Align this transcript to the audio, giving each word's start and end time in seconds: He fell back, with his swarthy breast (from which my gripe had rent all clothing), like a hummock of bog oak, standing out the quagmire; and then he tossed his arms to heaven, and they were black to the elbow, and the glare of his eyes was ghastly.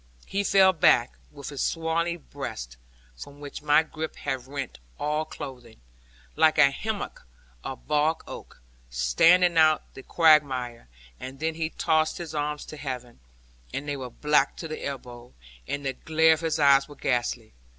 He 0.25 0.43
fell 0.43 0.73
back, 0.73 1.13
with 1.31 1.49
his 1.49 1.61
swarthy 1.61 2.17
breast 2.17 2.75
(from 3.15 3.39
which 3.39 3.61
my 3.61 3.83
gripe 3.83 4.15
had 4.15 4.47
rent 4.47 4.79
all 4.97 5.25
clothing), 5.25 5.79
like 6.35 6.57
a 6.57 6.71
hummock 6.71 7.27
of 7.63 7.87
bog 7.87 8.23
oak, 8.25 8.63
standing 8.89 9.59
out 9.59 9.93
the 9.93 10.01
quagmire; 10.01 10.87
and 11.19 11.39
then 11.39 11.53
he 11.53 11.69
tossed 11.69 12.17
his 12.17 12.33
arms 12.33 12.65
to 12.65 12.77
heaven, 12.77 13.19
and 13.75 13.87
they 13.87 13.95
were 13.95 14.09
black 14.09 14.57
to 14.57 14.67
the 14.67 14.83
elbow, 14.83 15.35
and 15.67 15.85
the 15.85 15.93
glare 15.93 16.33
of 16.33 16.41
his 16.41 16.57
eyes 16.57 16.87
was 16.87 16.97
ghastly. 16.99 17.53